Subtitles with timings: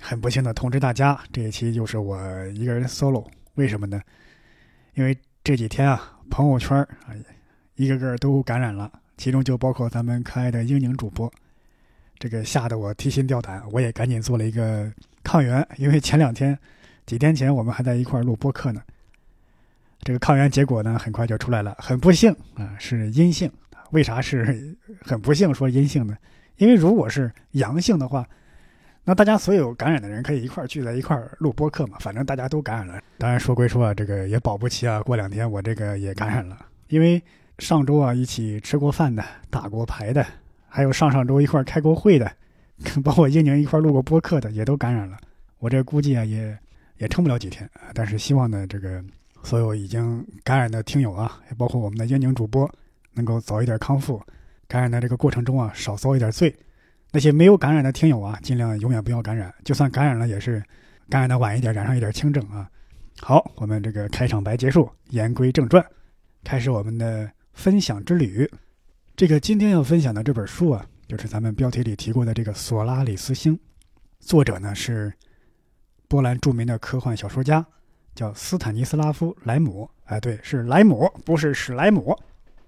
[0.00, 3.26] 很不幸的通知大家，这一期就是我一个人 solo。
[3.54, 4.00] 为什么呢？
[4.94, 7.14] 因为这几天啊，朋友圈啊，
[7.74, 11.32] 一个个都感染了，其中就包括咱们可爱的英宁主播。
[12.18, 14.90] 这个吓得我提心吊胆，我也赶紧做了一个
[15.22, 16.58] 抗原，因为前两天、
[17.04, 18.82] 几天前我们还在一块录播客呢。
[20.00, 23.50] 这个抗原结果呢，很快就出来了，很不幸啊，是阴性。
[23.90, 26.16] 为啥是很不幸说阴性呢？
[26.56, 28.26] 因为如果是阳性的话，
[29.08, 31.96] 那大家所有感染的人可以一块儿聚在一块儿录播客嘛？
[32.00, 33.00] 反正大家都感染了。
[33.18, 36.58] 当然说归说啊，这个也保不齐啊，过两天我这个也感染了。
[36.88, 37.22] 因为
[37.60, 40.26] 上周啊一起吃过饭的、打过牌的，
[40.66, 42.28] 还有上上周一块儿开过会的，
[43.04, 45.16] 包括英宁一块儿录过播客的，也都感染了。
[45.60, 46.58] 我这估计啊也
[46.98, 47.94] 也撑不了几天啊。
[47.94, 49.00] 但是希望呢，这个
[49.44, 52.68] 所有已经感染的听友啊，也包括我们的英宁主播，
[53.12, 54.20] 能够早一点康复。
[54.66, 56.52] 感染的这个过程中啊，少遭一点罪。
[57.16, 59.50] 那些没有感染的听友啊，尽量永远不要感染。
[59.64, 60.62] 就算感染了，也是
[61.08, 62.70] 感染的晚一点，染上一点轻症啊。
[63.20, 65.82] 好，我们这个开场白结束，言归正传，
[66.44, 68.46] 开始我们的分享之旅。
[69.16, 73.56] 这个今天要分享的这本书啊，就是咱们标题里提过的这个《索拉里斯星》，
[74.20, 75.10] 作者呢是
[76.08, 77.64] 波兰著名的科幻小说家，
[78.14, 79.88] 叫斯坦尼斯拉夫·莱姆。
[80.04, 82.14] 哎，对，是莱姆，不是史莱姆。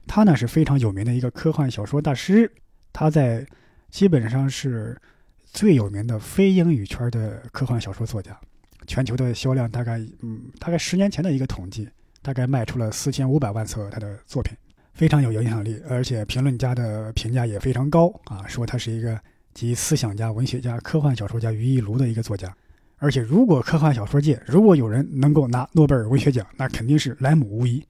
[0.06, 2.50] 他呢是非常有名的一个科幻小说大师，
[2.94, 3.46] 他在。
[3.90, 4.96] 基本上是
[5.44, 8.38] 最有名的非英语圈的科幻小说作家，
[8.86, 11.88] 全球的销量大概，嗯，大概十年前的一个统计，
[12.22, 14.56] 大概卖出了四千五百万册他的作品，
[14.94, 19.18] 非常有影响力，而且评论家的评价也非常高啊，说他是一个
[19.54, 22.54] 集思想家、文学家、科幻小说家于一炉的一个作家。
[23.00, 27.80] 而且，如果科幻小说界如果有人能够拿诺贝尔文学奖，那肯定是莱姆无疑。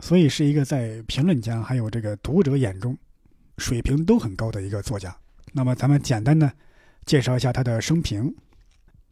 [0.00, 2.96] 所以，是一个在评论家还有这个读者眼中。
[3.58, 5.16] 水平都很高的一个作家。
[5.52, 6.50] 那么，咱们简单的
[7.04, 8.34] 介绍一下他的生平。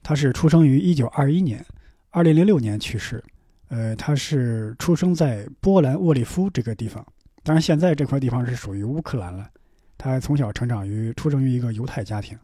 [0.02, 1.66] 他是出生于1921年
[2.12, 3.22] ，2006年去世。
[3.68, 7.06] 呃，他是出生在波兰沃利夫这个地方，
[7.42, 9.50] 当然现在这块地方是属于乌克兰了。
[9.98, 12.38] 他从小成长于出生于一个犹太家庭，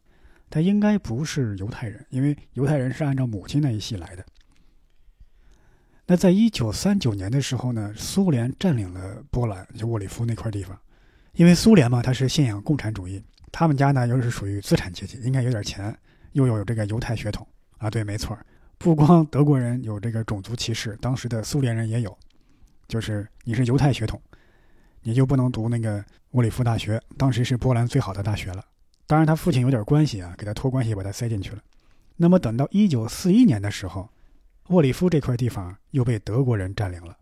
[0.51, 4.27] 他应该不是犹太人，因为犹太人是按照母亲那一系来的。
[6.07, 10.79] 那在1939年的时候呢，苏联占领了波兰，就沃利夫那块地方。
[11.35, 15.97] 因为苏联嘛，他是信仰共产主义，他们家呢又是属于资产阶级，应该有点钱，
[16.33, 17.47] 又有这个犹太血统
[17.79, 17.91] 啊。
[17.91, 18.39] 对，没错，
[18.79, 22.17] 不光德国人有这个种族歧视，当时的苏联人也有，
[22.87, 24.21] 就是你是犹太血统，
[25.03, 28.65] 你就不能读那个沃里夫大学，当时是波兰最好的大学了。
[29.07, 31.59] 当然他父亲有点关系啊，给他托关系把他塞进去了。
[32.17, 34.09] 那么等到一九四一年的时候，
[34.69, 37.17] 沃里夫这块地方又被德国人占领了，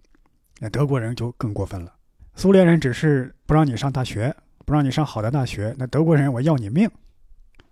[0.60, 1.94] 那德国人就更过分了。
[2.34, 4.34] 苏联人只是不让你上大学，
[4.64, 5.74] 不让你上好的大学。
[5.78, 6.90] 那德国人我要你命。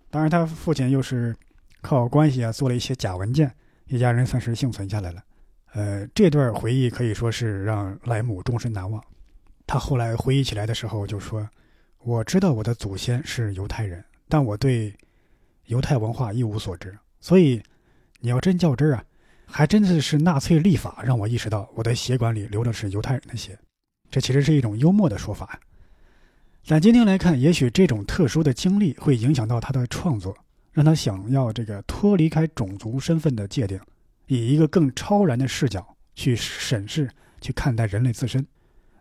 [0.09, 1.35] 当然，他父亲又是
[1.81, 3.51] 靠关系啊做了一些假文件，
[3.87, 5.23] 一家人算是幸存下来了。
[5.73, 9.01] 呃，这段回忆可以说是让莱姆终身难忘。
[9.65, 11.49] 他后来回忆起来的时候就说
[12.03, 14.93] ：“我知道我的祖先是犹太人，但我对
[15.65, 16.93] 犹太文化一无所知。
[17.21, 17.63] 所以，
[18.19, 19.03] 你要真较真儿啊，
[19.45, 23.57] 还真的是纳粹立法让我意识到我的血管里流的是犹太人的血。”
[24.11, 25.57] 这其实是一种幽默的说法，
[26.67, 30.35] 但今天来看，也许这种特殊的经历会影响到他的创作，
[30.73, 33.79] 让他想要这个脱离开种族身份的界定，
[34.27, 38.45] 以一个更超然的视角去审视、去看待人类自身。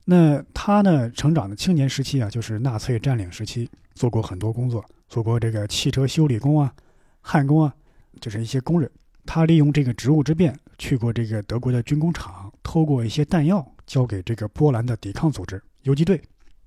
[0.05, 6.73] 那他呢，成长的青年时期啊，就是纳粹占领时期，做过很多工作，做过这个汽车修理工啊、
[7.21, 7.75] 焊工啊，
[8.21, 8.89] 就是一些工人。
[9.27, 13.65] 他利用这个职务之便，去过这个德国的军工厂，偷过一些弹药。
[13.87, 16.23] 交给这个波兰的抵抗组织游击队，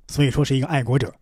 [0.09, 1.15] 所以说是一个爱国者。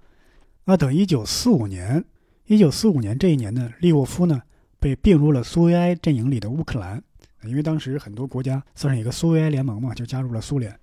[0.65, 2.03] 那等一九四五年，
[2.47, 4.41] 一九四五年这一年呢，利沃夫呢
[4.79, 6.99] 被并入了苏维埃阵营里的乌克兰，
[7.43, 10.75] 因为当时很多国家算是一个苏维埃联盟嘛，就加入了苏联。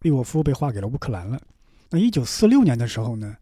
[0.00, 1.40] 利沃夫被划给了乌克兰了。
[1.88, 3.34] 那一九四六年的时候呢，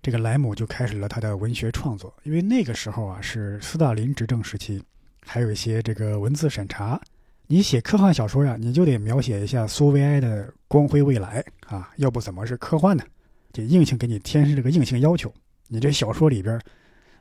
[0.00, 4.80] 这个莱姆就开始了他的文学创作，因为那个时候啊是斯大林执政时期，
[5.26, 7.00] 还有一些这个文字审查。
[7.46, 13.04] 你写科幻小说呀，你就得描写一下苏维埃的光辉未来啊，要不怎么是科幻呢？
[13.52, 15.32] 就硬性给你添上这个硬性要求。
[15.68, 16.58] 你这小说里边，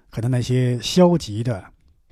[0.10, 1.64] 可能那些消极的、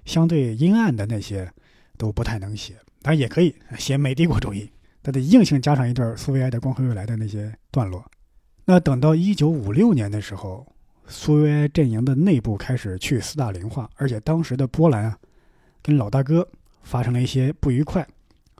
[0.06, 1.50] 相对阴暗的那些
[1.98, 4.70] 都不太能写，当然也可以写美帝国主义，
[5.02, 8.04] 他得硬性加上一段苏维埃的光辉未来的那些段落。
[8.66, 10.66] 那等到一九五六年的时候，
[11.08, 15.18] 苏维埃阵营的内部开始去斯大林化，而且当时的波兰啊，
[15.82, 16.46] 跟老大哥
[16.84, 18.08] 发生了一些不愉快，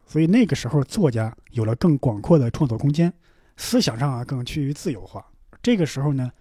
[0.06, 3.12] 所以那个时候作家有了更广阔的创作空间，
[3.58, 5.26] 思想上啊更趋于自由化。
[5.62, 6.32] 这个时候呢，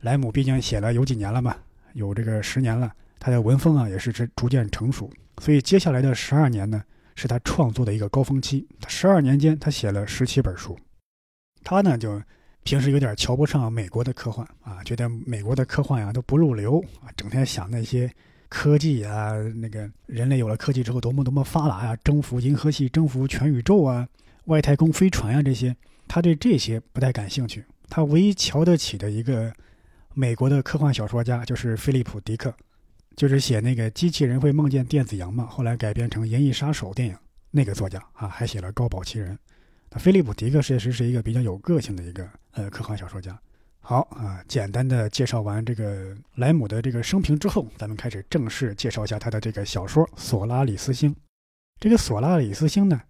[0.00, 1.56] 莱姆毕竟写了有几年了嘛，
[1.94, 2.92] 有这个十年了。
[3.20, 5.10] 他的文风啊也是逐逐渐成熟，
[5.40, 6.82] 所以接下来的十二年呢
[7.16, 8.64] 是他创作的一个高峰期。
[8.86, 10.78] 十二年间，他写了十七本书。
[11.64, 12.22] 他呢就
[12.62, 18.08] 平时有点瞧不上美国的科幻啊，觉得美国的科幻呀都不入流啊，整天想那些
[18.48, 24.08] 科技啊，那个人类有了科技之后多么多么发达啊，征服银河系、征服全宇宙啊，
[24.44, 27.64] 外太空飞船呀这些，他对这些不太感兴趣。
[27.88, 29.52] 他唯一瞧得起的一个
[30.14, 32.54] 美国的科幻小说家就是菲利普·迪克。
[33.16, 37.16] 就是写那个机器人会梦见电子羊嘛，后来改编成《银翼杀手》电影
[37.50, 39.36] 那个作家啊，还写了《高保奇人》。
[39.98, 43.36] 菲利普·迪克确实是一个比较有个性的一个呃科幻小说家。
[43.88, 51.10] 好啊，简单的介绍完这个莱姆的这个生平之后，咱们开始正式介绍一下他的这个小说《索拉里斯星》。
[51.80, 53.00] 这个索拉里斯星呢，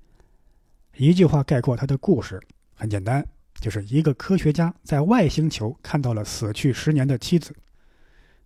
[0.97, 2.41] 一句话概括他的故事
[2.77, 3.27] 很简单，
[3.61, 7.53] 就是一个科学家在外星球看到了死去十年的妻子。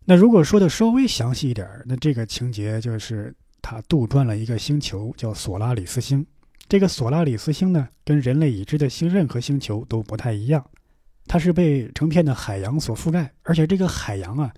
[0.06, 6.26] 那如果说的稍微详细一点，那这个情节就是他杜撰了一个星球，叫索拉里斯星。
[6.66, 10.64] 这个索拉里斯星呢，跟人类已知的星任何星球都不太一样，
[11.26, 14.52] 它是被成片的海洋所覆盖，而且这个海洋啊，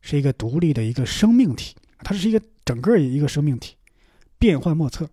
[0.00, 3.76] 是一个独立的一个生命体，它是一个整个一个生命体，
[4.38, 5.08] 变幻莫测。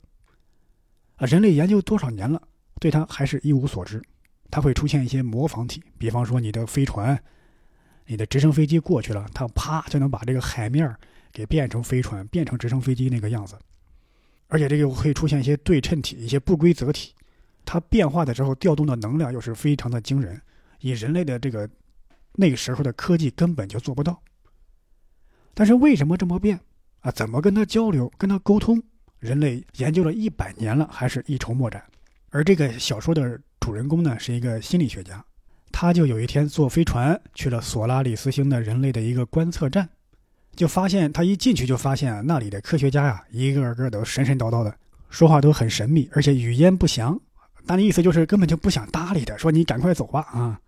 [1.16, 2.42] 啊，人类研究多少年了，
[2.80, 4.01] 对它还是一无所知。
[4.50, 7.22] 它会出现一些模仿体，比方说你的飞船。
[8.06, 10.94] 你的直升飞机过去了，它啪就能把这个海面
[11.31, 13.57] 给变成飞船，变成直升飞机那个样子。
[14.48, 17.13] 而且这个会出现一些对称体、一些不规则体，
[17.63, 20.39] 它变化的时候调动的能量又是非常的惊人，
[20.84, 21.68] 以人类的这个
[22.34, 24.22] 那个时候的科技根本就做不到。
[25.54, 26.60] 但是为什么这么变
[27.00, 27.10] 啊？
[27.10, 28.84] 怎么跟他交流、跟他沟通？
[29.20, 31.82] 人类研究了一百年了，还是一筹莫展。
[32.32, 35.24] 而这个小说的主人公呢，是一个心理学家。
[35.72, 39.88] 他就有一天坐飞船去了索拉里斯星的人类的一个观测站，
[40.54, 44.76] 就发现他一进去就发现那里的科学家呀，一个个都神神叨叨的，
[45.10, 47.18] 说话都很神秘，而且语焉不详。
[47.66, 50.60] 但意思就是根本就不想搭理他，说你赶快走吧啊！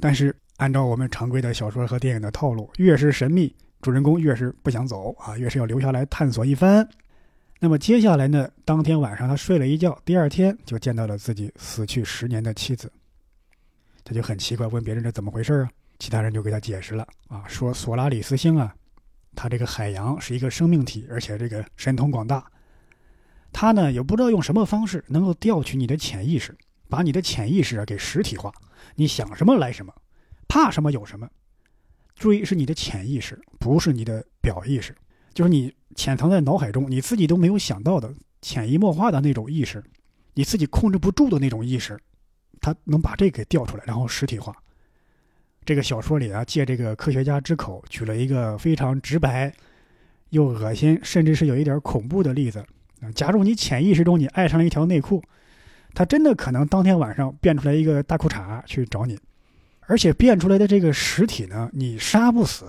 [0.00, 6.88] 但是按照我们常规的小说和电影的套路，越是神秘，主人公越是不想走啊，越是要留下来探索一番。
[7.58, 8.48] 那么接下来呢？
[8.64, 12.92] 当天晚上他睡了一觉，第二天就见到了自己死去十年的妻子。
[14.04, 15.70] 他就很奇怪，问别人这怎么回事啊？
[15.98, 18.74] 其他人就给他解释了啊，说索拉里斯星啊，
[19.34, 22.44] 它这个海洋是一个生命体，而且这个神通广大。
[23.52, 26.54] 它呢也不知道用什么方式能够调取你的潜意识，
[26.90, 28.52] 把你的潜意识啊给实体化。
[28.96, 29.94] 你想什么来什么，
[30.48, 31.28] 怕什么有什么。
[32.14, 34.94] 注意是你的潜意识，不是你的表意识，
[35.32, 38.12] 就是你潜藏在脑海中，你自己都没有想到的
[38.42, 39.84] 潜移默化的那种意识，
[40.34, 41.98] 你自己控制不住的那种意识。
[42.58, 44.52] 它能把这给调出来，然后实体化。
[45.64, 49.52] 这个小说里啊，借这个科学家之口，举了一个非常直白
[50.30, 52.64] 又恶心，甚至是有一点恐怖的例子。
[53.14, 55.22] 假如你潜意识中你爱上了一条内裤，
[55.96, 59.18] 他真的可能当天晚上变出来一个大裤衩去找你，
[59.86, 62.66] 而且变出来的这个实体呢，你杀不死，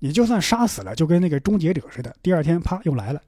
[0.00, 3.22] 你就算杀死了，就跟那个终结者似的，第二天啪又来了。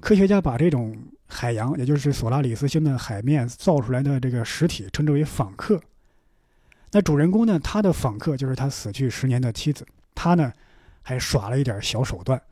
[0.00, 5.80] 科学家把这种海洋，也就是索拉里斯星的海面造出来的这个实体，称之为访客。
[6.90, 9.86] 那主人公呢，他的访客就是他死去十年的妻子。
[10.16, 10.52] 他呢，
[11.00, 12.42] 还耍了一点小手段，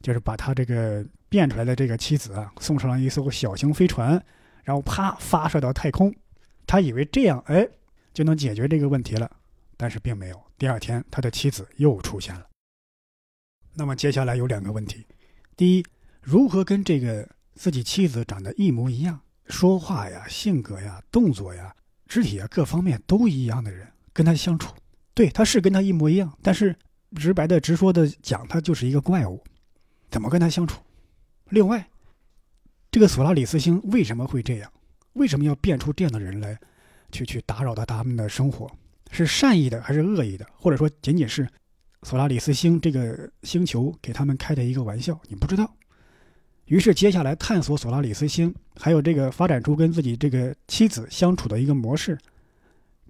[0.00, 4.20] 就是把他这个变出来的这个妻子啊，送上了一艘小型飞船，
[4.64, 6.14] 然后啪发射到太空。
[6.66, 7.68] 他以为这样，哎，
[8.12, 9.30] 就能解决这个问题了，
[9.76, 10.42] 但是并没有。
[10.56, 12.46] 第二天，他的妻子又出现了。
[13.74, 15.06] 那么接下来有两个问题，
[15.56, 15.84] 第一。
[16.20, 21.74] 如何跟这个自己妻子长得一模一样，说话呀、性格呀、动作呀、
[22.06, 24.74] 肢体啊各方面都一样的人跟他相处？
[25.14, 26.76] 对，他是跟他一模一样，但是
[27.16, 29.42] 直白的、直说的讲，他就是一个怪物，
[30.10, 30.82] 怎么跟他相处？
[31.48, 31.88] 另外，
[32.90, 34.72] 这个索拉里斯星为什么会这样？
[35.14, 36.58] 为什么要变出这样的人来，
[37.10, 38.70] 去去打扰到他们的生活？
[39.10, 40.46] 是善意的还是恶意的？
[40.54, 41.48] 或者说仅仅是
[42.02, 45.18] 索拉里斯星这个星球给他们开的一个玩笑？
[45.28, 45.74] 你不知道。
[46.66, 52.18] 于是，接下来探索索拉里斯星，还有这个发展出跟自己这个妻子相处的一个模式，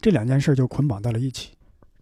[0.00, 1.50] 这两件事就捆绑到了一起。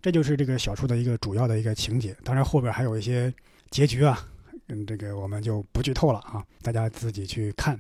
[0.02, 2.14] 这就是这个小说的一个主要的一个情节。
[2.23, 3.33] 当然，后边还有一些
[3.71, 4.28] 结局啊，
[4.68, 7.78] 嗯，这个我们就不剧透了啊，大家自己去看。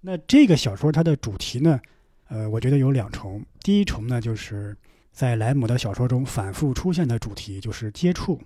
[0.00, 1.80] 那这个小说它的主题呢，
[2.28, 3.44] 呃，我觉得有两重。
[3.62, 4.76] 第一重呢，就是
[5.10, 8.40] 在莱姆的小说中反复出现的主题，就是接触，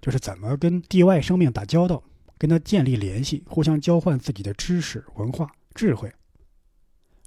[0.00, 2.02] 就是怎么跟地外生命打交道，
[2.38, 6.10] 跟他建立联系，互相交换自己的知识、文化、智慧。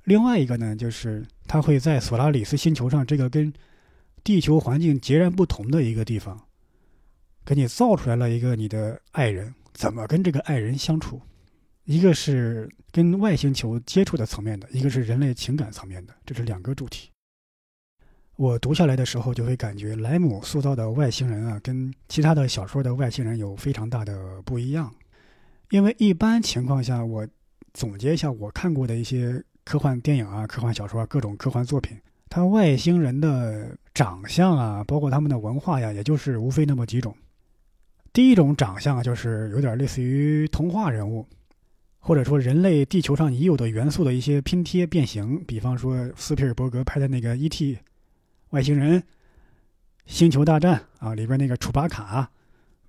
[0.06, 3.54] 另外一个呢，就是他会在索拉里斯星球上这个跟
[4.24, 6.48] 地球环境截然不同的一个地方，
[7.46, 11.22] 给你造出来了一个你的爱人，怎么跟这个爱人相处？
[11.86, 17.10] 一个是跟外星球接触的层面的，一个是人类情感层面的，这是两个主题。
[18.36, 24.94] 我读下来的时候就会感觉，莱姆塑造的外星人啊，跟其他的小说的外星人有非常大的不一样。
[25.70, 27.26] 因为一般情况下，我
[27.74, 37.16] 总结一下我看过的一些科幻电影啊、科幻小说啊、各种科幻作品，它外星人的长相啊，包括他们的文化呀，也就是无非那么几种。
[38.20, 41.26] 第一种长相就是有点类似于童话人物。
[42.00, 47.78] 或者说，人类地球上已有的元素的一些拼贴变形，比方说斯皮尔伯格拍的那个《E.T.
[48.50, 49.02] 外星人
[50.06, 52.30] 星球大战》啊，里边那个楚巴卡，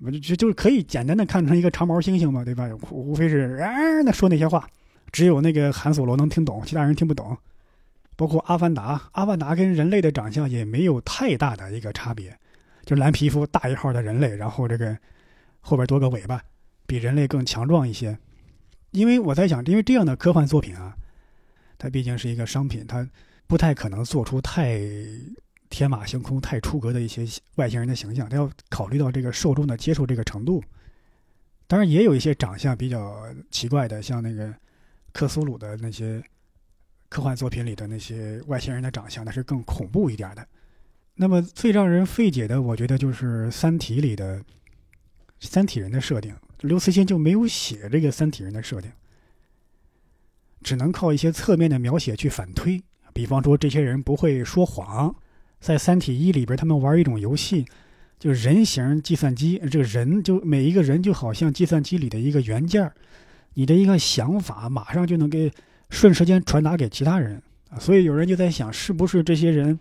[0.01, 2.69] 我就就是可以简单的看成一个长毛猩猩嘛，对吧？
[2.91, 3.71] 无非是啊，
[4.05, 4.69] 那说那些话，
[5.13, 7.39] 只有那个韩索罗能听懂，其他人听不懂。
[8.17, 12.37] 包括《阿凡达》，《阿凡达》跟人类的长相也没有太大的一个差别，
[12.85, 14.97] 就蓝皮肤、大一号的人类，然后这个
[15.61, 16.43] 后边多个尾巴，
[16.87, 18.19] 比人类更强壮一些。
[18.91, 20.97] 因为我在想，因为这样的科幻作品啊，
[21.79, 23.09] 它毕竟是一个商品，它
[23.47, 24.81] 不太可能做出太
[25.69, 27.25] 天马行空、太出格的一些
[27.55, 28.29] 外星人的形象。
[28.29, 30.63] 它要考虑到这个受众的接受这个程度。
[31.69, 34.53] 当然，也有一些长相比较奇怪的，像那个
[35.13, 36.21] 克苏鲁的那些
[37.09, 40.45] 科幻作品里的那些外星人的长相，那是更恐怖一点的。
[41.15, 44.43] 那么最让人费解的，我觉得就是《三体》里的
[45.41, 46.35] 三体人的设定。
[46.61, 48.91] 刘慈欣就没有写这个三体人的设定，
[50.63, 52.83] 只能靠一些侧面的描写去反推。
[53.13, 55.15] 比方说，这些人不会说谎。
[55.59, 57.67] 在《三体一》里边，他们玩一种游戏，
[58.19, 59.61] 就人形计算机。
[59.71, 62.91] 这个人就每一个人就好像计算机里的一个元件
[63.55, 65.51] 你的一个想法马上就能给
[65.91, 67.43] 瞬时间传达给其他人。
[67.79, 69.79] 所以有人就在想，是不是这些人，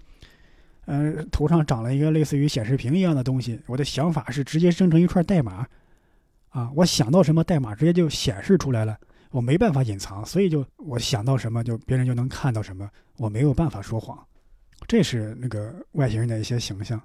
[0.89, 3.59] 呃，头上长了一个类似于显示屏一样的东西？
[3.67, 5.67] 我的想法是直接生成一串代码。
[6.49, 8.97] 啊，我想到什么代码直接就显示出来了，
[9.29, 14.17] 我没办法隐藏，所以就我想到什么就别人就能看到什么，我没有办法说谎，
[14.87, 16.99] 这是那个外星人的一些形象。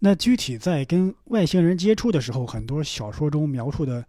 [0.00, 4.04] 那具体在跟外星人接触的时候，很多小说中描述的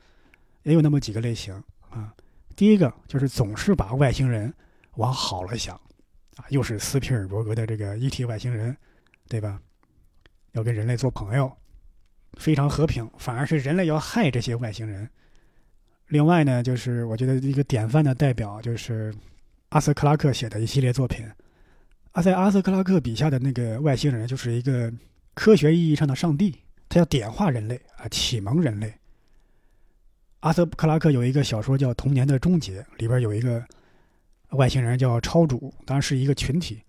[0.64, 1.54] 也有那么几个类型
[1.92, 2.12] 啊。
[2.56, 4.52] 第一个就是总是把外星人
[4.96, 5.76] 往好了想，
[6.38, 8.26] 啊，又是斯皮尔伯格的这个 E.T.
[8.26, 8.76] 外星人，
[9.32, 9.62] 对吧？
[10.52, 11.50] 要跟人类做朋友。
[12.38, 15.10] 非常和平，反而是人类要害这些外星人。
[16.08, 19.14] 另外呢，就是我觉得一个典范的代表就是
[19.70, 21.26] 阿瑟克拉克写的一系列作品。
[22.12, 24.92] 阿在阿瑟克拉克笔下的那个外星人就是一个
[25.34, 26.58] 科学意义上的上帝，
[26.90, 28.94] 他要点化人类啊，启蒙人类。
[30.42, 33.64] 阿瑟克拉克有一个小说叫《童年的终结》，里边有一个
[34.52, 36.82] 外星人叫超主，当然是一个群体，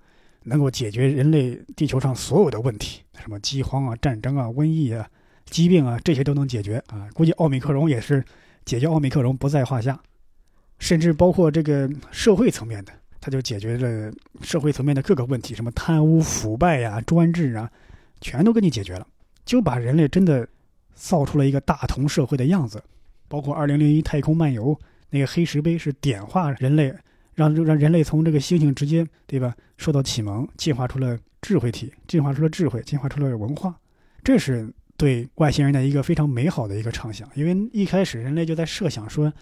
[0.44, 5.08] 能够解决人类地球上所有的问题，什么饥荒啊、战争啊、瘟疫啊。
[5.46, 7.06] 疾病啊，这些都能解决啊！
[7.12, 8.24] 估计奥密克戎也是
[8.64, 10.00] 解决奥密克戎不在话下，
[10.78, 17.70] 甚至包括这个社会层面的，他就解决了社会层面的各个问题，什么贪污腐败呀、专制啊，
[18.20, 19.06] 全都给你解决了，
[19.44, 20.48] 就把人类真的
[20.94, 22.82] 造出了一个大同社会的样子。
[23.28, 24.78] 包括二零零一太空漫游
[25.10, 26.94] 那个黑石碑是点化人类，
[27.34, 33.74] 让让人类从这个星星直接对吧受到启蒙，进化出了智慧体，进化出了智慧，进化出了文化，
[34.22, 34.72] 这是。
[34.98, 39.32] 对外星人的一个非常美好的一个畅想，因为一开始人类就在设想说，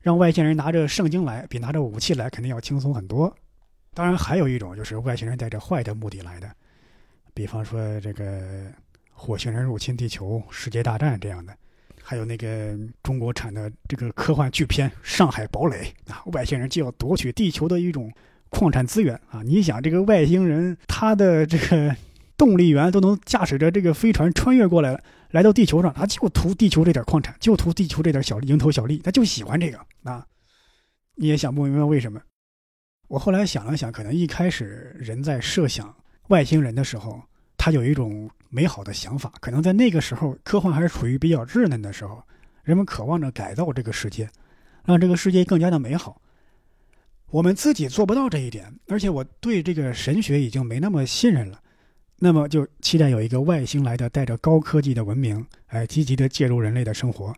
[0.00, 3.32] 让外星人拿着圣经来，比拿着武器来肯定要轻松很多。
[3.92, 6.50] 当然，还有一种就是外星人带着坏的目的来的，
[7.32, 8.72] 比方说这个
[9.12, 11.56] 火星人入侵地球、世界大战这样的，
[12.04, 18.12] 还有那个中国产的这个科幻巨片《上海堡垒》啊，外星人就要夺取地球的一种
[18.50, 19.42] 矿产资源啊！
[19.42, 21.96] 你想，这个外星人他的这个。
[22.36, 30.26] 动力源都能驾驶着这个飞船穿越过来了，来到地球上，他就图地球这点矿产，就图地球这点小蝇头小利，他就喜欢这个啊！
[31.14, 32.20] 你也想不明白为什么？
[33.06, 35.94] 我后来想了想，可能一开始人在设想
[36.26, 37.22] 外星人的时候，
[37.56, 42.22] 他有一种美好的想法，可能在那个时候科幻还是处于比较稚嫩的时候，
[42.62, 44.30] 人们渴望着改造这个世界，
[44.84, 46.20] 让这个世界更加的美好。
[47.30, 51.60] 我们自己做不到这一点，而且我对这个神学已经没那么信任了。
[52.20, 57.34] 那么就期待有一个外星来的带着高科技的文明，哎，积极的介入人类的生活。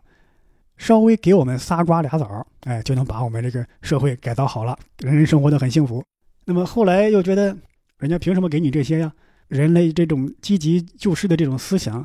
[0.77, 6.03] 稍微给我们仨瓜俩枣，哎，就能把我们这个社会改造好了，人人生活的很幸福。
[6.45, 7.57] 那么后来又觉得，
[7.97, 9.11] 人家凭什么给你这些呀？
[9.47, 11.99] 人类这种积极救世的这种思想，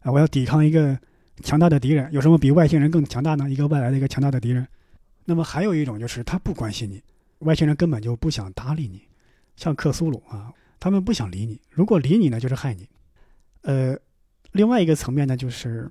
[0.00, 0.98] 啊，我要抵抗一个
[1.42, 3.50] 强大的敌人，有什么比外星人更强大呢？
[3.50, 4.66] 一个外来的一个强大的敌人。
[5.24, 7.02] 那么还有一种就是他不关心你，
[7.40, 9.02] 外星人根本就不想搭理你，
[9.56, 12.88] 像克苏鲁啊，他们不想理你，如果理你呢，就是害你。
[13.62, 13.98] 呃，
[14.52, 15.90] 另外一个层面呢，就是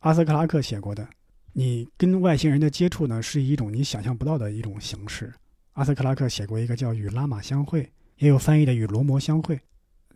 [0.00, 1.06] 阿瑟克拉克写过的，
[1.52, 5.32] 你跟外星人的接触呢，是一种你想象不到的一种形式。
[5.74, 7.82] 阿瑟克拉克写过一个叫《与拉玛相会》，
[8.16, 9.56] 也有翻译的《与罗摩相会》，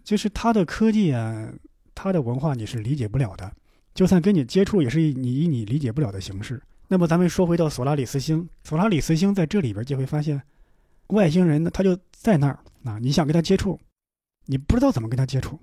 [0.06, 1.52] 就是他的科技啊，
[1.92, 3.52] 他的文化你是理解不了的，
[3.92, 6.62] 就算跟你接触，也是你以你理解不了的形式。
[6.86, 10.40] 那么咱们说回到索拉里斯星，索拉里斯星在这里边就会发现，
[11.08, 13.80] 外星人呢他就在那儿啊，你想跟他接触，
[14.44, 15.58] 你不知道怎么跟他接触，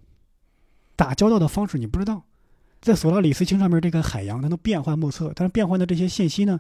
[0.98, 2.26] 打交道的方式你不知道，
[2.82, 6.60] 在索拉里斯星上面这个海洋它都变幻莫测，但是变换的这些信息呢，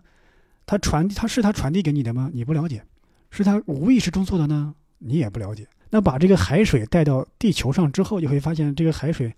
[0.65, 2.31] 它传它是它传递给你的吗？
[2.33, 2.85] 你不了解，
[3.29, 4.73] 是它无意识中做的呢？
[4.99, 5.67] 你也不了解。
[5.93, 9.31] 那把这个海水带到地球上之后，就会发现这个海水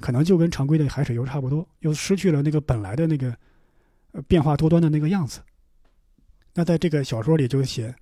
[0.00, 3.32] 可能就跟常规的海水油差不多，又失去了那个本来的那个。
[4.28, 5.40] 变化多端的那个样子。
[6.54, 7.92] 那在这个小说里就写，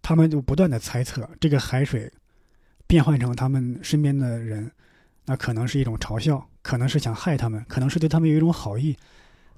[0.00, 2.10] 他们就不断的猜测，这个海水
[2.86, 4.72] 变换成他们身边的人，
[5.26, 8.96] 那可能是一种嘲笑，可能是想害他们，可能是对他们有一种好意，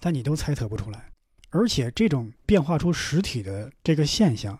[0.00, 1.08] 但你都猜测不出来。
[1.50, 4.58] 而且这种变化出实体的这个现象，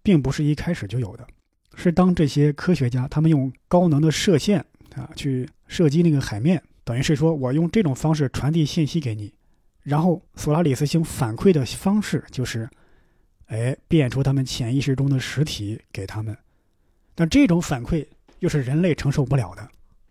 [0.00, 1.26] 并不是一开始就有的，
[1.74, 9.32] 是当这些科学家他们用高能的射线啊去射击那个海面，等于是说我用这种方式传递信息给你。
[9.82, 12.68] 然后索拉里斯星反馈的方式就是，
[13.46, 16.36] 哎，变出他们潜意识中的实体给他们，
[17.14, 18.06] 但这种反馈
[18.40, 19.66] 又是人类承受不了的，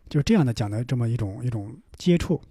[0.09, 2.41] 就是这样的讲的这么一种一种接触，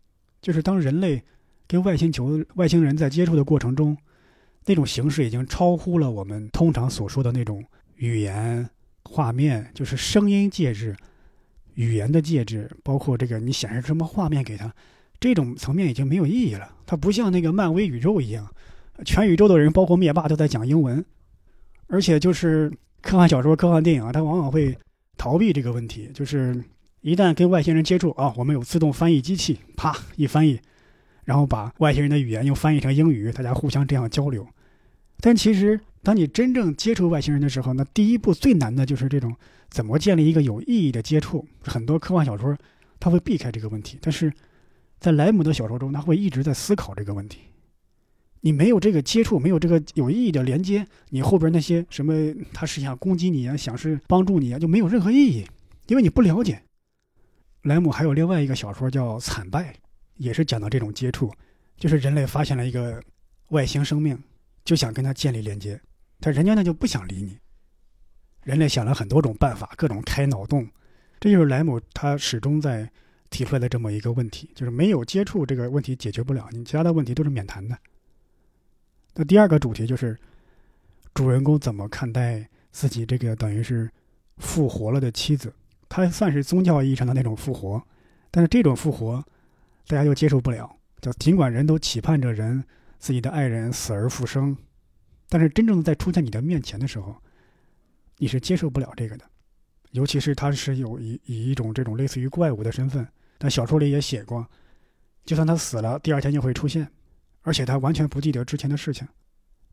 [0.41, 1.21] 就是当人类
[1.67, 3.97] 跟外星球外星人在接触的过程中，
[4.65, 7.65] 那种形式已经超乎了我们通常所说的那种
[7.97, 8.71] 语言
[9.05, 10.97] 画面，就是声音介质、
[11.75, 14.73] 语言的介质，包括这个你显示什么画面给他。
[15.21, 16.73] 这种层面已经没有意义了。
[16.87, 18.49] 它不像那个漫威宇宙一样，
[19.05, 21.05] 全宇宙的人，包括灭霸，都在讲英文。
[21.89, 24.77] 而且就是科幻小说、科幻电影啊，它往往会
[25.17, 26.09] 逃避这个问题。
[26.15, 26.63] 就是
[27.01, 30.61] 一旦跟外星人接触啊，我们有自动翻译机器，啪一翻译，
[31.25, 34.47] 然后把外星人的语言又翻译成英语，大家互相这样交流。
[35.21, 39.37] 但其实，当你真正接触外星人的时候，那第一步最难的就是这种
[39.69, 41.47] 怎么建立一个有意义的接触。
[41.61, 42.57] 很多科幻小说
[42.99, 44.33] 它会避开这个问题，但是。
[45.01, 47.39] 在莱姆的小说中，他会一直在思考这个问题。
[48.41, 52.13] 你没有这个接触，没有这个有意义的连接，你后边那些什么，
[52.53, 55.47] 他是想攻击你啊，想是帮助你啊，就没有任何意义，
[55.87, 56.61] 因为你不了解。
[57.63, 59.73] 莱姆还有另外一个小说叫《惨败》，
[60.17, 61.31] 也是讲到这种接触，
[61.77, 63.01] 就是人类发现了一个
[63.51, 64.19] 外星生命，
[64.65, 65.81] 就想跟他建立连接，
[66.21, 67.39] 但人家呢就不想理你。
[68.43, 70.69] 人类想了很多种办法，各种开脑洞，
[71.21, 72.91] 这就是莱姆他始终在。
[73.31, 77.77] 提出来的这么一个问题，就是没有接触这个问题解决不了，你其他的问题都是免谈的。
[79.17, 80.19] 那第二个主题就是
[81.13, 83.87] 主人公怎么看待自己这个等于是
[84.39, 85.53] 复活了的妻子，
[85.91, 87.87] 他算是宗教意义上的那种复活，
[88.31, 89.23] 但是这种复活
[89.87, 90.75] 大家又接受不了。
[91.03, 92.65] 就尽管人都期盼着人
[92.99, 94.57] 自己的爱人死而复生，
[95.29, 97.17] 但是真正在出现你的面前的时候，
[98.17, 99.25] 你是接受不了这个的，
[99.93, 103.07] 尤其是他是有以以一种这种类似于怪物的身份。
[103.39, 104.45] 但小说里也写过，
[105.25, 106.89] 就算他死了，第二天就会出现，
[107.43, 109.07] 而且他完全不记得之前的事情，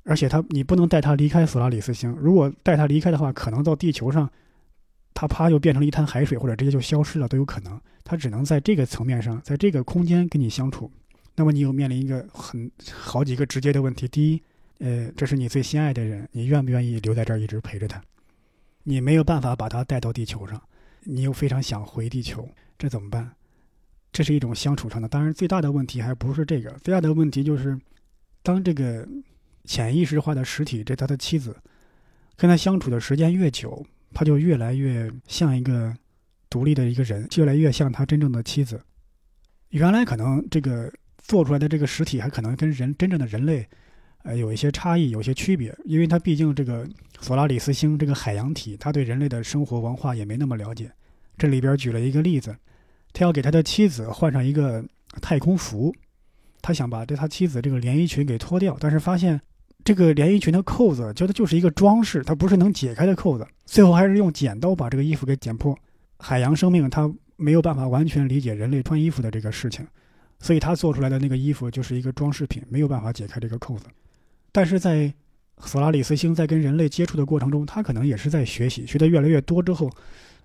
[0.04, 4.30] 而且他你不能带他离开索拉里斯星，如果带他离开的话，可能到地球上，
[5.14, 7.82] 他啪又变成了一滩海水，或者直接就消失了都有可能。
[8.04, 10.92] 他只能在这个层面上，在这个空间跟你相处。
[11.36, 14.44] 那么你又面临一个很好几个直接的问题：第一，
[14.80, 18.02] 呃，这是你最心爱的人，你愿不愿意留在这儿一直陪着他？
[18.84, 20.62] 你没有办法把他带到地球上，
[21.04, 23.32] 你又非常想回地球，这怎么办？
[24.12, 27.78] 这是一种相处上的，当然最大的问题还不是这个，最大的问题就是，
[28.42, 29.08] 当这个
[29.64, 31.56] 潜意识化的实体，这他的妻子，
[32.36, 35.94] 跟他相处的时间越久，他就越来越像一个
[36.50, 38.80] 独立的一个人，越来越像他真正的妻子。
[39.70, 43.68] 原来可能这个做出来的这个实体还可能跟人真正的人类，
[44.26, 46.86] 呃，有一些差异，有些区别，因为他毕竟这个
[47.22, 50.92] 索拉里斯星这个海洋体，他对人类的生活文化也没那么了解。
[51.38, 52.56] 这里边举了一个例子。
[53.18, 54.84] 他要给他的妻子换上一个
[55.22, 55.96] 太空服，
[56.62, 59.40] 他想把这他妻子这个连衣裙给脱掉，但是发现
[59.86, 63.48] 这个连衣裙的扣子觉得就是一个装饰，它不是能解开的扣子。
[63.66, 65.74] 最后还是用剪刀把这个衣服给剪破。
[66.20, 69.88] 海洋生命它没有办法完全理解人类穿衣服的这个事情，
[70.40, 73.86] 所以他做出来的那个衣服就是一个装饰品，没有办法解开这个扣子。
[74.56, 75.14] 但是在
[75.58, 79.90] 索拉里斯星在跟人类接触的过程中，他可能也是在学习，学的越来越多之后，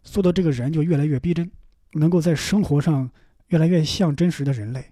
[0.02, 1.48] 做的这个人就越来越逼真，
[1.92, 3.08] 能够在生活上
[3.50, 4.84] 越来越像真实的人类。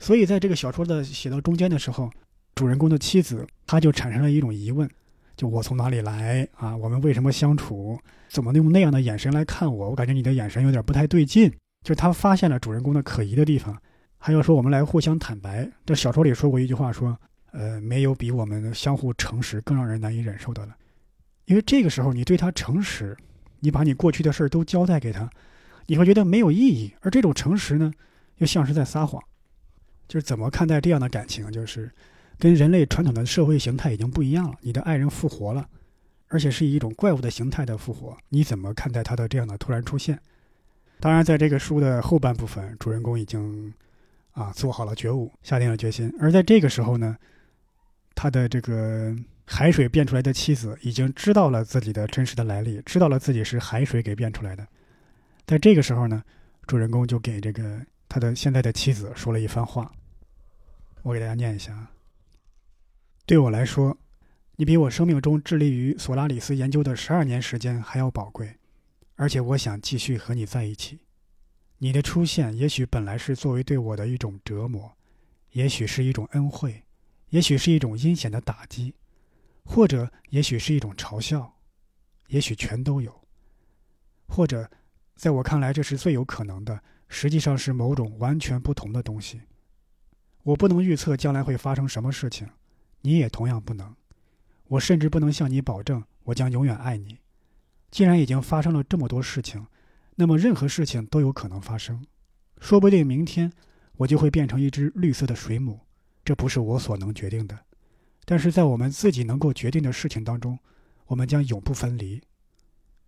[0.00, 2.10] 所以在这个小说的写到中间的时候，
[2.56, 4.90] 主人公的妻子他就产生了一种疑问：
[5.36, 6.76] 就我从哪里来啊？
[6.76, 7.96] 我们为什么相处？
[8.28, 9.90] 怎么用那样的眼神来看我？
[9.90, 11.48] 我感觉你的眼神有点不太对劲。
[11.84, 13.80] 就他发现了主人公的可疑的地方，
[14.18, 15.70] 还要说我们来互相坦白。
[15.86, 17.16] 这小说里说过一句话说。
[17.52, 20.74] 呃，没有比我们相互诚实更让人难以忍受的了，
[21.44, 23.14] 因为这个时候你对他诚实，
[23.60, 25.28] 你把你过去的事儿都交代给他，
[25.86, 26.94] 你会觉得没有意义。
[27.00, 27.92] 而这种诚实呢，
[28.38, 29.22] 又像是在撒谎。
[30.08, 31.52] 就是怎么看待这样的感情？
[31.52, 31.90] 就是
[32.38, 34.56] 跟人类传统的社会形态已经不一样了。
[34.62, 35.68] 你的爱人复活了，
[36.28, 40.18] 而且是以一种怪物的形态的复活，你怎么看待他的这样的突然出现？
[41.00, 43.72] 当然，在这个书的后半部分，主人公已经
[44.32, 46.10] 啊做好了觉悟，下定了决心。
[46.18, 47.14] 而在这个时候呢？
[48.22, 49.12] 他的这个
[49.44, 54.64] 海水变出来的妻子已经知道了自己的真实的来历，知道了自己是海水给变出来的。
[55.44, 56.22] 在这个时候呢，
[56.68, 59.90] 主人公就给这个他的现在的妻子说了一番话，
[61.02, 61.90] 我给大家念一下啊。
[63.26, 63.98] 对我来说，
[64.54, 68.54] 你比我生命中致力于索拉里斯研究的十二年时间还要宝贵，
[69.16, 71.00] 而且我想继续和你在一起。
[71.78, 74.92] 你的出现也许本来是作为对我的一种折磨，
[75.50, 76.84] 也许是一种恩惠。
[77.32, 78.94] 也许是一种阴险的打击，
[79.64, 81.56] 或者也许是一种嘲笑，
[82.26, 83.24] 也许全都有，
[84.28, 84.70] 或者，
[85.16, 86.82] 在我看来，这是最有可能的。
[87.08, 89.40] 实际上是某种完全不同的东西。
[90.42, 92.46] 我不能预测将来会发生什么事情，
[93.00, 93.96] 你也同样不能。
[94.64, 97.18] 我甚至不能向你保证我将永远爱你。
[97.90, 99.66] 既然已经发生了这么多事情，
[100.16, 102.04] 那么任何事情都有可能发生。
[102.60, 103.50] 说不定明天
[103.96, 105.80] 我就会变成一只绿色的水母。
[106.24, 107.58] 这不是我所能决定的，
[108.24, 110.58] 但是在我们自己能够决定的事情当中，
[111.06, 112.20] 我们将永不分离。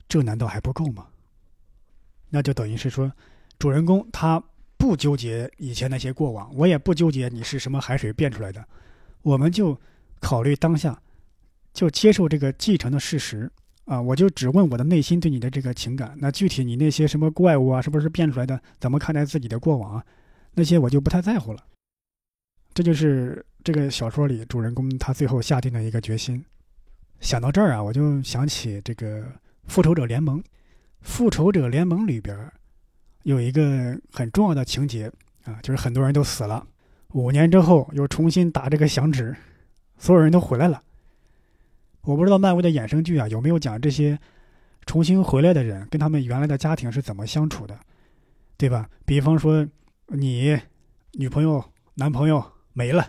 [0.08, 1.06] 这难道还不够吗？
[2.30, 3.10] 那就等于是说，
[3.58, 4.42] 主人公他
[4.76, 8.66] 不纠结以前那些过往，我也不纠结你是什么海水变出来的，
[9.22, 9.78] 我们就
[10.20, 11.00] 考虑当下，
[11.72, 13.50] 就接受这个继承的事实
[13.84, 14.00] 啊！
[14.00, 16.16] 我就只问我的内心对你的这个情感。
[16.18, 18.60] 那具体你那些什么怪物啊，是不是变出来的？
[18.80, 20.04] 怎么看待自己的过往啊？
[20.54, 21.64] 那些我就不太在乎了。
[22.74, 26.44] 这就是这个小说里主人公他最后下定的一个决心。
[27.20, 29.22] 想到这儿啊，我就想起这个
[29.68, 30.38] 《复仇者联盟》。
[31.00, 32.36] 《复仇者联盟》里边
[33.22, 35.10] 有一个很重要的情节
[35.44, 36.66] 啊，就是很多人都死了，
[37.12, 39.36] 五年之后又重新打这个响指，
[39.96, 40.82] 所有人都回来了。
[42.02, 44.18] 我不知道漫威的衍生剧啊有没有讲这些
[44.84, 47.78] 重新回来的人跟他们原来的家庭是怎么相处的，
[48.56, 48.90] 对吧？
[49.06, 49.64] 比方说
[50.08, 50.60] 你
[51.12, 52.44] 女朋友、男朋友。
[52.74, 53.08] 没了，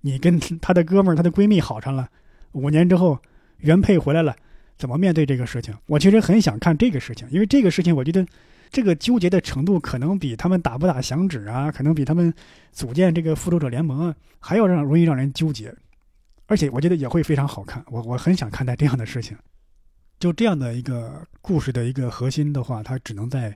[0.00, 2.08] 你跟她的哥们儿、她的闺蜜好上了，
[2.52, 3.18] 五年之后
[3.58, 4.34] 原配回来了，
[4.78, 5.74] 怎么面对这个事情？
[5.86, 8.24] 我其实很想看这个事情，因为这个事情我觉得
[8.70, 12.32] 这个纠结的程度可能比他们打不打响指啊，可能比他们
[12.70, 15.74] 组建这个复仇者联盟啊还要让容易让人纠结，
[16.46, 17.84] 而且我觉得也会非常好看。
[17.88, 19.36] 我我很想看待这样的事情，
[20.20, 23.52] 就这样的一个故事的一个核心的话，它只能在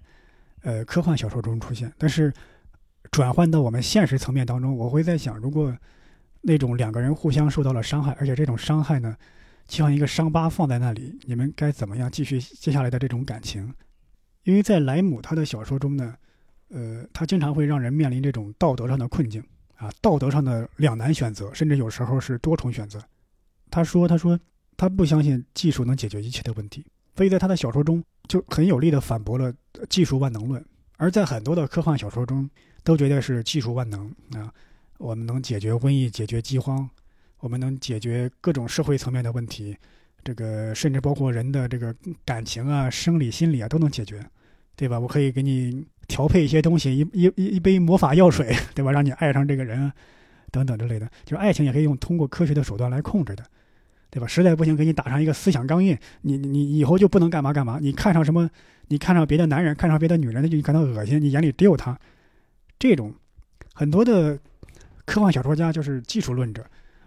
[0.63, 2.33] 呃科幻小说中出现，但是。
[3.11, 5.77] 转换到我们现实层面当中，我会在想，如果
[6.43, 9.17] 那种两个人互相受到了伤害，而且这种伤害呢，
[9.67, 13.73] 就像一个伤疤放在那里，你们该怎么样继续接下来的这种感情？
[14.43, 16.15] 因为在莱姆他的小说中呢，
[16.69, 19.43] 呃，他经常会让人面临这种道德上的困境
[19.77, 23.03] 啊，道德上的两难选择，甚至有时候是多重选择。
[23.71, 24.39] 他说：“他说
[24.77, 26.85] 他不相信技术能解决一切的问题，
[27.17, 29.53] 所以在他的小说中就很有力地反驳了
[29.89, 30.65] 技术万能论。
[30.97, 32.49] 而在很多的科幻小说中，
[32.85, 34.53] 都觉得是技术万能啊，
[34.99, 36.89] 我们能解决瘟疫、解决饥荒，
[37.41, 39.75] 我们能解决各种社会层面的问题，
[40.23, 41.95] 这个甚至包括人的这个
[42.25, 44.25] 感情啊、生理、心理啊都能解决，
[44.77, 45.01] 对吧？
[45.01, 48.93] 我可以给你调配一些东西，一一一杯魔法药水，对吧？
[48.93, 49.91] 让你爱上这个人，
[50.51, 51.11] 等等之类的。
[51.25, 53.43] 就是爱情也可以用通过科学的手段来控制的，
[54.11, 54.27] 对吧？
[54.27, 57.79] 实在不行，给你打上一个思想钢印，你你以后就不能干嘛干嘛。
[57.81, 58.51] 你看上什么？
[58.89, 61.99] 你看上别的男人，看上别的女人，那就感到恶心，你眼里只有他。
[62.79, 63.15] 这种
[63.73, 64.39] 很多的
[65.05, 66.65] 科幻小说家就是技术论者，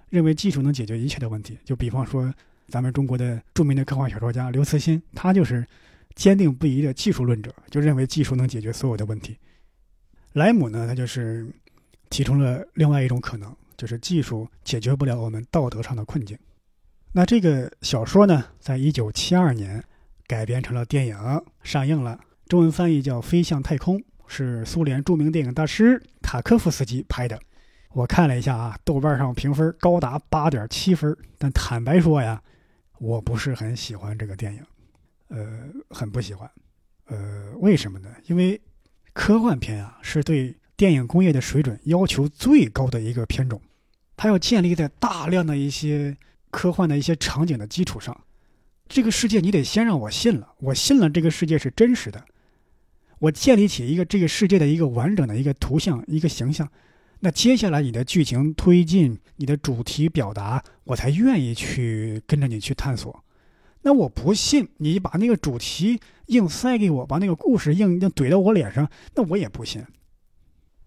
[0.09, 1.57] 认为技术能解决一切的问题。
[1.63, 2.33] 就比方说，
[2.67, 5.65] 咱们中国的著名的科幻小说家刘慈欣，他就是
[6.15, 9.37] 坚定不移的技术论者，就认为技术能解决所有的问题。
[10.33, 11.47] 莱姆呢，他就是
[12.09, 16.37] 提出了另外一种可能，就是技术解决不了我们道德上的困境。
[17.13, 19.83] 那这个小说呢，在一九七二年
[20.27, 21.17] 改编成了电影，
[21.63, 23.97] 上映了，中文翻译叫《飞向太空》。
[24.27, 27.39] 是苏联著名电影大师塔科夫斯基拍的。
[27.93, 31.15] 我看了一下啊，豆瓣上评分高达八点七分。
[31.37, 32.41] 但坦白说呀，
[32.99, 34.63] 我不是很喜欢这个电影，
[35.29, 36.49] 呃，很不喜欢。
[37.05, 38.09] 呃，为什么呢？
[38.25, 38.59] 因为
[39.13, 43.59] 科幻片啊，是对电影工业的水准要求最高的一个片种，
[44.15, 46.15] 它要建立在大量的一些
[46.51, 48.15] 科幻的一些场景的基础上。
[48.87, 52.23] 这个世界你得先让我信了，我信了这个世界是真实的，
[53.19, 56.69] 我建立起一个这个世界的一个完整的一个图像、一个形象，
[57.19, 63.23] 那接下来你的剧情推进、你的主题表达，我才愿意去跟着你去探索。
[63.81, 69.83] 那我不信你把那个主题硬塞给我，把那个故事硬硬怼到我脸上，那我也不信。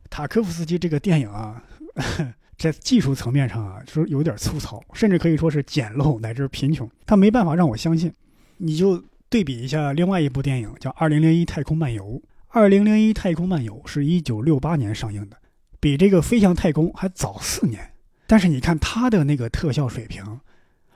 [0.09, 1.62] 塔科夫斯基这个电影啊。
[2.61, 6.87] 在技术层面上啊，就是有点粗糙，甚至可以说是简陋乃至贫穷。
[7.07, 8.12] 他没办法让我相信。
[8.59, 12.05] 你就对比一下另外一部电影，叫《二零零一太空漫游》。
[12.49, 15.37] 《二零零一太空漫游》是一九六八年上映的，
[15.79, 17.93] 比这个《飞向太空》还早四年。
[18.27, 20.40] 但是你看它的那个特效水平，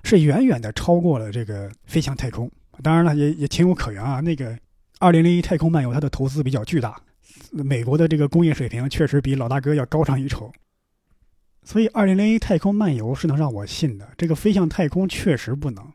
[0.03, 2.49] 是远远的超过了这个《飞向太空》。
[2.83, 4.19] 当然了，也也情有可原啊。
[4.19, 4.53] 那个
[4.99, 7.01] 《二零零一太空漫游》它的投资比较巨大，
[7.53, 10.53] 美国的这个工业水平确实比老大哥要高上一筹。
[11.63, 14.09] 所以，二零零一太空漫游是能让我信的。
[14.19, 15.93] 这个飞向太空确实不能，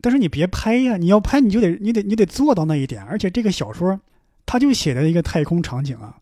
[0.00, 0.96] 但是你别拍呀！
[0.96, 3.02] 你要拍，你就得你得你得做到那一点。
[3.04, 4.00] 而且这个小说，
[4.46, 6.18] 它就写的一个太空场景啊，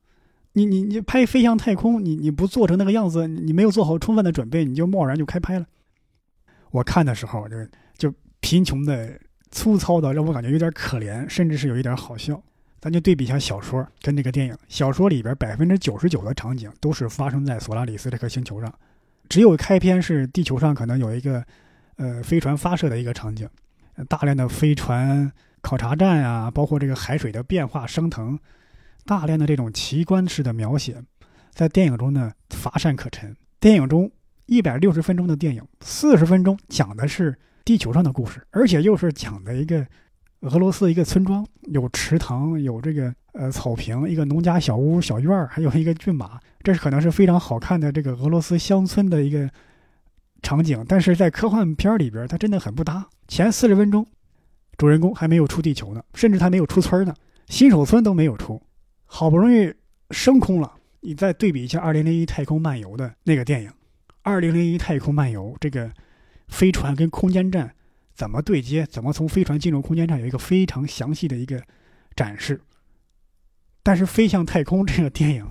[0.53, 5.67] 你你你拍飞向太空，你你不做成那个样子，你没有做好充分的准备，你就贸然就开拍了。
[6.71, 7.57] 我看的时候，就
[7.97, 9.19] 就贫穷的、
[9.51, 12.41] 粗糙的，让我感觉有点可怜，甚至是有一点好笑。
[12.81, 14.57] 咱就对比一下小说跟这个电影。
[14.69, 18.73] 小说里边百分之九十九的场景都是发生在索拉里斯这颗星球上，
[19.29, 21.45] 只有开篇是地球上可能有一个，
[21.97, 23.49] 呃，飞船发射的一个场景，
[24.09, 28.39] 大量的飞船考察站啊，包括这个海水的变化升腾，
[29.05, 31.03] 大量的这种奇观式的描写，
[31.53, 33.37] 在电影中呢乏善可陈。
[33.59, 34.11] 电影中
[34.47, 39.87] 一百六十分钟的电影，四十分钟讲的是地球上的故事，而且又是讲的一个。
[40.43, 49.51] 俄罗斯一个村庄有池塘，有这个呃草坪，一个农家小屋、小院儿，还有一个骏马，这是可能是非常好看的这个俄罗斯乡村的一个
[50.41, 50.85] 场景。
[50.87, 53.09] 但是在科幻片里边，它真的很不搭。
[53.29, 54.05] 前四十分钟，
[54.77, 57.15] 主人公还没有出地球呢，甚至他没有出村呢，
[57.47, 58.61] 新手村都没有出，
[59.05, 59.73] 好不容易
[60.11, 60.75] 升空了。
[61.01, 63.71] 你再对比一下《二零零一太空漫游》的那个电影，
[64.23, 65.93] 《二零零一太空漫游》这个
[66.49, 67.73] 飞船跟空间站。
[68.15, 68.85] 怎么对接？
[68.87, 70.19] 怎么从飞船进入空间站？
[70.19, 71.63] 有一个非常详细的一个
[72.17, 72.61] 展示。
[73.85, 75.47] 但是《飞向太空》这个电影，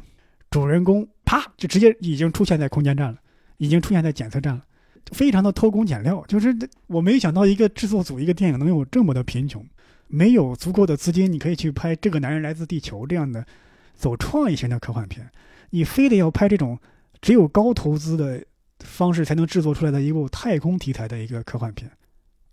[0.49, 3.19] 主人公啪就直接已经出现在空间站了，
[3.55, 4.65] 已经出现在检测站了，
[5.11, 6.23] 非常的偷工减料。
[6.27, 6.55] 就是
[6.87, 9.65] 我没想到一个制作组一个电影能有这么的贫穷，
[10.07, 13.45] 没有足够的资金，你可以去拍《这个男人来自地球》这样的
[13.95, 15.29] 走创意型的科幻片，
[15.71, 16.79] 你非得要拍这种
[17.21, 18.43] 只有高投资的
[18.79, 21.89] 方式才能制作出来的一部太空题材的一个科幻片。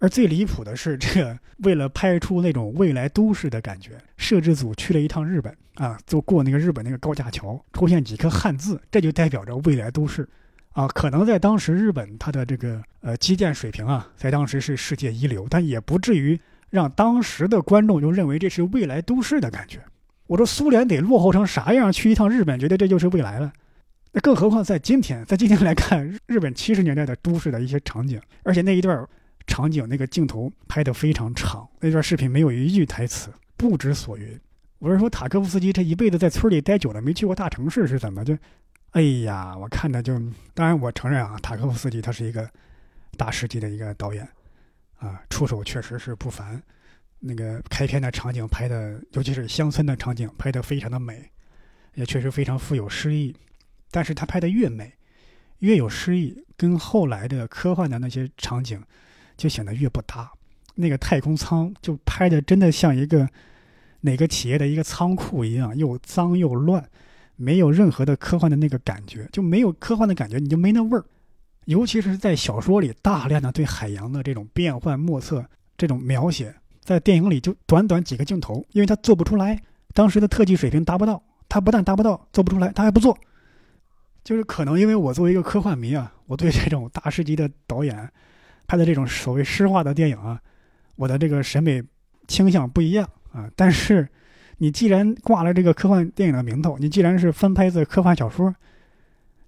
[0.01, 10.29] 而最离谱的是，这个 为了拍出那种未来都市的感觉，摄制组去了一趟日本啊，就过那个日本那个高架桥，出现几颗汉字，这就代表着未来都市，
[10.75, 19.81] 啊，可能在当时日本它的这个呃基建水平啊，在当时是世界一流，但也不至于让当时的观众就认为这是未来都市的感觉。
[20.27, 23.51] 我说苏联得落后成啥样，去一趟日本觉得这就是未来了，
[24.13, 29.07] 那更何况在今天，在今天来看日本七十年代的都市的一些场景，而且那一段。
[29.47, 34.41] 场景那个镜头拍得非常长，那段视频没有一句台词，不知所云。
[34.79, 38.35] 我是说，塔科夫斯基这一辈子在村里待久了，没去过大城市是怎么就？
[38.95, 40.15] 哎呀，我看的就……
[40.55, 42.49] 当然，我承认啊，塔科夫斯基他是一个
[43.17, 44.27] 大师级的一个导演，
[44.99, 46.61] 啊，出手确实是不凡。
[47.21, 51.31] 那个开篇的场景拍的，尤其是乡村的场景拍得非常的美，
[51.95, 53.35] 也确实非常富有诗意。
[53.91, 54.93] 但是他拍的越美，
[55.59, 58.83] 越有诗意，跟后来的科幻的那些场景。
[59.37, 60.31] 就显得越不搭，
[60.77, 63.29] 那个太空舱就拍的真的像一个
[64.03, 66.89] 哪个企业的一个仓库一样，又脏又乱，
[67.37, 71.05] 没有任何的科幻的那个感觉，就没有科幻的感觉，你就没那味儿。
[71.66, 75.44] 尤其是在小说里，大量的对海洋的这种变幻莫测
[75.77, 79.61] 这种描写，在电影里就短短几个镜头，因为他做不出来，
[79.92, 83.16] 当时的特技水平达不到，他不但达不到，做不出来，他还不做，
[84.23, 88.09] 就是可能因为我作为一个科幻迷啊，我对这种大师级的导演。
[88.66, 90.40] 拍的这种所谓诗化的电影啊，
[90.97, 91.83] 我的这个审美
[92.27, 93.47] 倾向不一样啊。
[93.55, 94.09] 但是，
[94.59, 98.55] 你既然挂了这个科幻电影的名头，你既然是翻拍自科幻小说，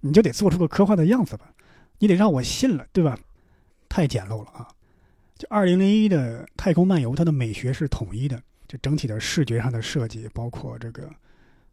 [0.01, 1.53] 你就得做出个科幻的样子吧，
[1.99, 3.19] 你得让我信了，对吧？
[3.88, 4.69] 太简陋了啊！
[5.38, 11.09] 就二零零一的《太空漫游》，它的美学是统一的，就整体的视觉上的设计，包括这个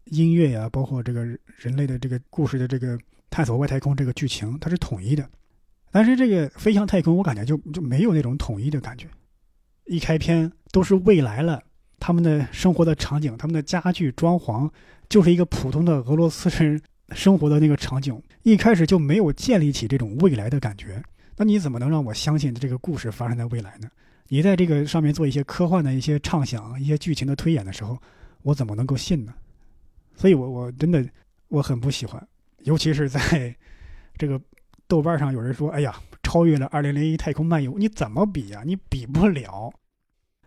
[0.06, 1.26] 音乐呀，包括这个
[1.58, 2.98] 人类的这个故事的这个
[3.30, 5.28] 探索外太空这个剧情，它是统一的。
[5.91, 9.08] 但是这个飞向太空，我感觉就就没有那种统一的感觉。
[9.86, 11.62] 一开篇都是未来了，
[12.06, 14.70] 他们的生活的场景，他们的家具装潢，
[15.08, 16.82] 就是一个普通的俄罗斯人
[17.13, 21.02] 生活的那个场景，一开始就没有建立起这种未来的感觉。
[21.38, 23.88] 那你怎么能让我相信这个故事发生在未来呢？
[24.28, 27.98] 你在这个上面做一些科幻的一些畅想、一些剧情的推演的时候，
[28.42, 29.34] 我怎么能够信呢？
[30.13, 31.08] 所以，我我真的
[31.48, 32.22] 我很不喜欢，
[32.63, 33.56] 尤其是在
[34.18, 34.38] 这个
[34.89, 38.62] 豆瓣上有人说：“哎呀，超越了《二零零一太空漫游》，你怎么比呀？
[38.66, 39.72] 你比不了。”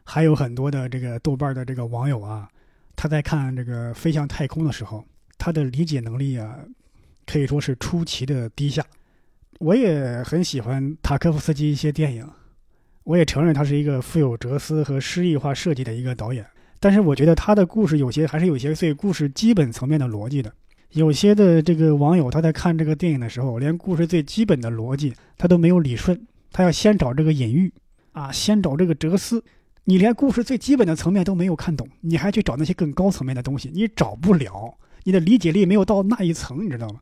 [0.08, 2.48] 还有很多的这个豆瓣的这个网友啊，
[2.94, 5.04] 他在看这个飞向太空的时候，
[5.36, 6.56] 他的理解能力啊，
[7.26, 8.86] 可以说是出奇的低下。
[9.58, 12.24] 我也很喜欢塔科夫斯基一些电影，
[13.02, 16.46] 我也承认他是一个富有哲思和诗意化设计的一个导演。
[16.78, 20.52] 但是我觉得他的故事有些还是有些对故事基本层面的逻辑的。
[20.92, 27.72] 有些的这个网友他在看这个电影的时候，连故事最基本的逻辑他都没有理顺，他要先找这个隐喻
[28.12, 29.42] 啊，先找这个哲思。
[29.88, 37.00] 你连故事最基本的层面都没有看懂，你还去找那些更高层面的东西，你找不了，你的理解力没有到那一层，你知道吗？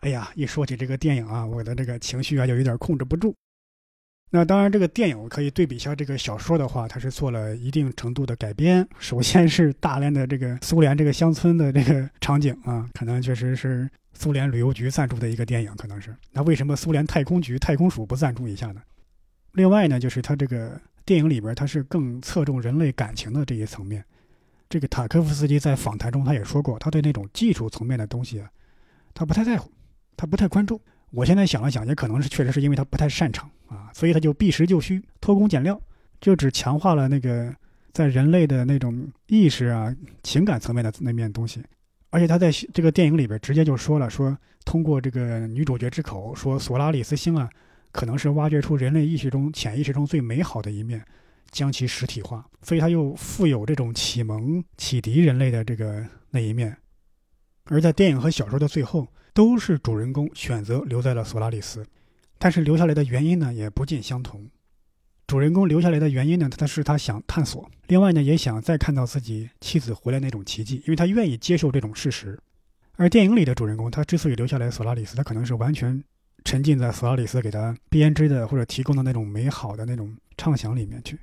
[0.00, 3.34] 哎呀，一说起这个电影啊，我的这个情绪啊就有点控制不住。
[4.30, 8.86] 那当然，这个电影可以对比一下这个小说的话，它是做了一定程度的改编。
[8.98, 16.14] 首先是大量的这个苏联这个乡村的这个场景啊，可能确实是苏联旅游局赞助的一个电影，可能是。
[16.30, 18.82] 那为什么苏联太空局太空署不赞助一下呢？
[19.52, 24.04] 另外呢，就是它这个电影里边，它是更侧重人类感情的这一层面。
[24.68, 28.50] 这个塔科夫斯基在访谈中他也说过，他对那种技术层面的东西啊，
[29.14, 29.72] 他不太在乎，
[30.18, 30.78] 他不太关注。
[31.10, 35.80] 我现在想了想，也可能是确实是因为他不太擅长啊，所以他就避实就虚，偷工减料，
[36.20, 37.50] 就只强化了那个
[37.94, 39.90] 在人类的那种意识啊、
[40.22, 41.64] 情感层面的那面东西。
[42.10, 47.48] 而且他在这个电影里边直接就说了，说通过这个女主角之口说，索拉里斯星啊，
[47.92, 51.04] 可能是挖掘出人类意识中潜意识中最美好的一面，
[51.50, 52.44] 将其实体化。
[52.62, 56.76] 所以他又富有这种启蒙、启迪人类的这个那一面。
[57.64, 61.84] 而在电影和小说的最后，都是主人公选择留在了索拉里斯，
[62.38, 64.48] 但是留下来的原因呢，也不尽相同。
[65.26, 72.38] 主人公留下来的原因呢，他是他想探索，另外呢，也想再看到自己妻子回来那种奇迹，因为他愿意接受这种事实。
[72.96, 76.02] 而电影里的主人公，他之所以留下来索拉里斯，他可能是完全
[76.48, 81.18] 沉浸在索拉里斯给他编织的或者提供的那种美好的那种畅想里面去。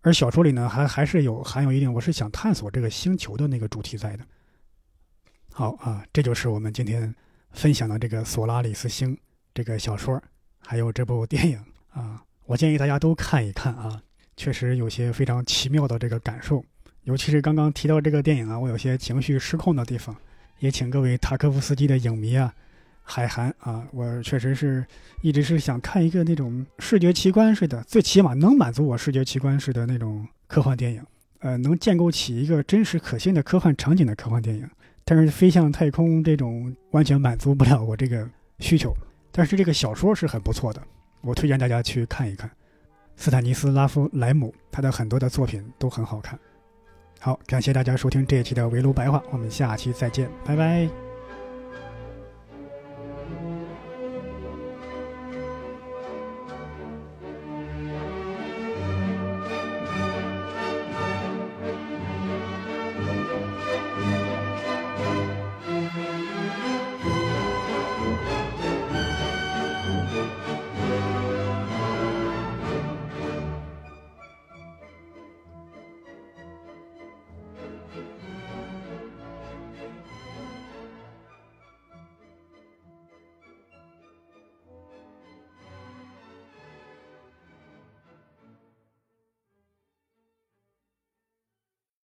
[0.00, 4.26] 而小说里呢，还还是有含有一定我是想探索这个星球的那个主题在的。
[5.52, 7.14] 好啊，这就是我们今天
[7.52, 9.14] 分享的这个《索拉里斯星》
[9.54, 10.20] 这个小说，
[10.58, 12.20] 还有这部电影啊。
[12.46, 14.02] 我建议大家都看一看啊，
[14.36, 16.64] 确实有些非常奇妙的这个感受。
[17.04, 20.16] 尤其是刚刚提到这个电影啊，我有些情绪失控的地方，
[20.58, 22.52] 也请各位塔科夫斯基的影迷啊，
[23.06, 24.84] 海涵啊，我确实是
[25.20, 31.04] 一直是想看一个那种视觉奇观似的，最起码能满足我视觉奇观似的那种科幻电影，
[31.40, 34.68] 呃，能建构起一个真实可信的科幻场景的科幻电影。
[35.04, 38.26] 但是飞向太空这种完全满足不了我这个
[38.60, 38.90] 需求，
[39.30, 40.82] 但是这个小说是很不错的，
[41.20, 42.50] 我推荐大家去看一看。
[43.14, 46.38] 斯坦尼斯拉夫莱姆他的很多的作品都很好看。
[47.20, 51.03] 好，感谢大家收听这一期的围炉白话，我们下期再见，拜拜。